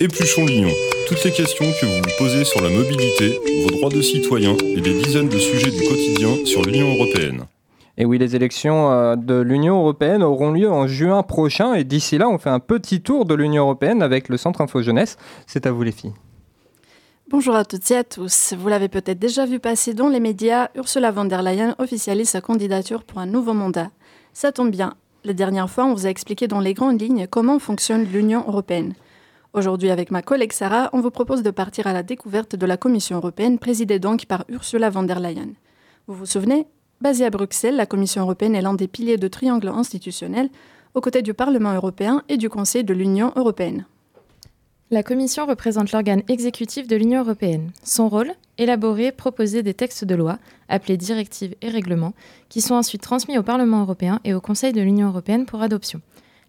[0.00, 0.70] Épluchons l'Union.
[1.08, 4.80] Toutes les questions que vous vous posez sur la mobilité, vos droits de citoyen et
[4.80, 7.46] des dizaines de sujets du quotidien sur l'Union européenne.
[7.96, 11.74] Et oui, les élections euh, de l'Union européenne auront lieu en juin prochain.
[11.74, 14.82] Et d'ici là, on fait un petit tour de l'Union européenne avec le Centre Info
[14.82, 15.16] Jeunesse.
[15.48, 16.14] C'est à vous les filles.
[17.28, 18.54] Bonjour à toutes et à tous.
[18.56, 22.40] Vous l'avez peut-être déjà vu passer dans les médias, Ursula von der Leyen officialise sa
[22.40, 23.90] candidature pour un nouveau mandat.
[24.32, 24.94] Ça tombe bien.
[25.24, 28.94] La dernière fois, on vous a expliqué dans les grandes lignes comment fonctionne l'Union européenne.
[29.54, 32.76] Aujourd'hui, avec ma collègue Sarah, on vous propose de partir à la découverte de la
[32.76, 35.48] Commission européenne, présidée donc par Ursula von der Leyen.
[36.06, 36.66] Vous vous souvenez?
[37.00, 40.50] Basée à Bruxelles, la Commission européenne est l'un des piliers de triangle institutionnel,
[40.94, 43.86] aux côtés du Parlement européen et du Conseil de l'Union européenne.
[44.90, 47.70] La Commission représente l'organe exécutif de l'Union européenne.
[47.82, 50.38] Son rôle Élaborer, proposer des textes de loi,
[50.68, 52.14] appelés directives et règlements,
[52.48, 56.02] qui sont ensuite transmis au Parlement européen et au Conseil de l'Union européenne pour adoption.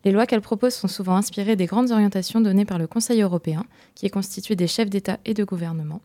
[0.05, 3.65] Les lois qu'elle propose sont souvent inspirées des grandes orientations données par le Conseil européen,
[3.95, 6.01] qui est constitué des chefs d'État et de gouvernement.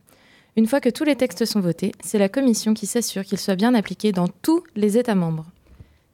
[0.56, 3.56] Une fois que tous les textes sont votés, c'est la Commission qui s'assure qu'ils soient
[3.56, 5.46] bien appliqués dans tous les États membres.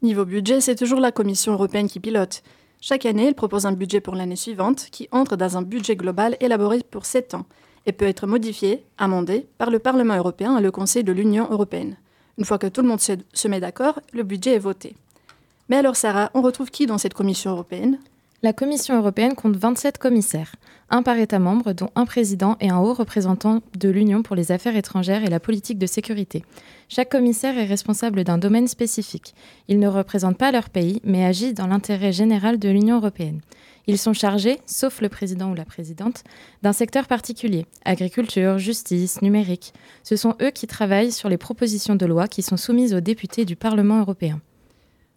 [0.02, 2.42] Niveau budget, c'est toujours la Commission européenne qui pilote.
[2.80, 6.36] Chaque année, elle propose un budget pour l'année suivante qui entre dans un budget global
[6.40, 7.44] élaboré pour 7 ans
[7.86, 11.96] et peut être modifié, amendé par le Parlement européen et le Conseil de l'Union européenne.
[12.38, 14.96] Une fois que tout le monde se met d'accord, le budget est voté.
[15.70, 18.00] Mais alors Sarah, on retrouve qui dans cette Commission européenne?
[18.42, 20.56] La Commission européenne compte 27 commissaires,
[20.88, 24.50] un par État membre, dont un président et un haut représentant de l'Union pour les
[24.50, 26.44] affaires étrangères et la politique de sécurité.
[26.88, 29.32] Chaque commissaire est responsable d'un domaine spécifique.
[29.68, 33.40] Ils ne représentent pas leur pays, mais agissent dans l'intérêt général de l'Union européenne.
[33.86, 36.24] Ils sont chargés, sauf le président ou la présidente,
[36.62, 39.72] d'un secteur particulier, agriculture, justice, numérique.
[40.02, 43.44] Ce sont eux qui travaillent sur les propositions de loi qui sont soumises aux députés
[43.44, 44.40] du Parlement européen.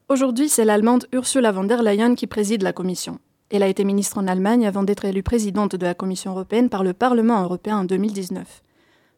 [0.09, 3.19] Aujourd'hui, c'est l'Allemande Ursula von der Leyen qui préside la Commission.
[3.49, 6.83] Elle a été ministre en Allemagne avant d'être élue présidente de la Commission européenne par
[6.83, 8.61] le Parlement européen en 2019.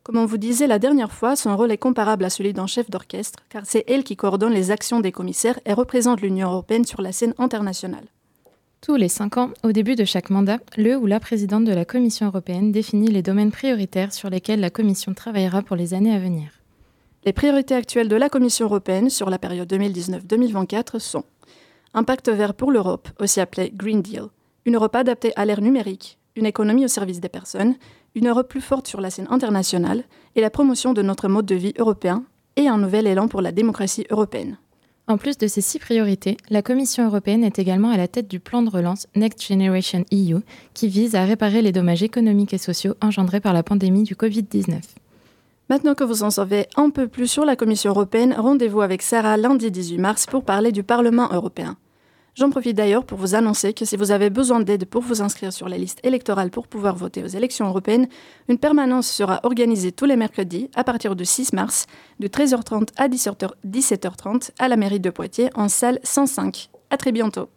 [0.03, 2.91] Comme on vous disait la dernière fois, son rôle est comparable à celui d'un chef
[2.91, 7.01] d'orchestre, car c'est elle qui coordonne les actions des commissaires et représente l'Union européenne sur
[7.01, 8.05] la scène internationale.
[8.81, 11.85] Tous les cinq ans, au début de chaque mandat, le ou la présidente de la
[11.85, 16.19] Commission européenne définit les domaines prioritaires sur lesquels la Commission travaillera pour les années à
[16.19, 16.54] venir.
[17.25, 21.23] Les priorités actuelles de la Commission européenne sur la période 2019-2024 sont
[21.95, 24.25] un pacte vert pour l'Europe, aussi appelé Green Deal,
[24.65, 27.77] une Europe adaptée à l'ère numérique, une économie au service des personnes,
[28.13, 30.03] une Europe plus forte sur la scène internationale
[30.35, 32.23] et la promotion de notre mode de vie européen
[32.57, 34.59] et un nouvel élan pour la démocratie européenne.
[35.07, 38.39] En plus de ces six priorités, la Commission européenne est également à la tête du
[38.39, 40.41] plan de relance Next Generation EU,
[40.75, 44.79] qui vise à réparer les dommages économiques et sociaux engendrés par la pandémie du Covid-19.
[45.67, 49.35] Maintenant que vous en savez un peu plus sur la Commission européenne, rendez-vous avec Sarah
[49.35, 51.75] lundi 18 mars pour parler du Parlement européen.
[52.35, 55.51] J'en profite d'ailleurs pour vous annoncer que si vous avez besoin d'aide pour vous inscrire
[55.51, 58.07] sur la liste électorale pour pouvoir voter aux élections européennes,
[58.47, 61.87] une permanence sera organisée tous les mercredis à partir du 6 mars,
[62.19, 66.69] de 13h30 à 17h30 à la mairie de Poitiers en salle 105.
[66.91, 67.49] À très bientôt.